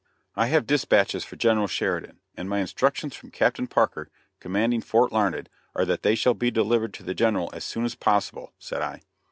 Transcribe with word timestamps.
"I 0.35 0.47
have 0.47 0.65
dispatches 0.65 1.23
for 1.23 1.35
General 1.35 1.67
Sheridan, 1.67 2.21
and 2.35 2.49
my 2.49 2.57
instructions 2.57 3.15
from 3.15 3.29
Captain 3.29 3.67
Parker, 3.67 4.09
commanding 4.39 4.81
Fort 4.81 5.11
Larned, 5.11 5.47
are 5.75 5.85
that 5.85 6.01
they 6.01 6.15
shall 6.15 6.33
be 6.33 6.49
delivered 6.49 6.95
to 6.95 7.03
the 7.03 7.13
General 7.13 7.51
as 7.53 7.63
soon 7.63 7.85
as 7.85 7.93
possible," 7.93 8.51
said 8.57 8.81
I. 8.81 9.03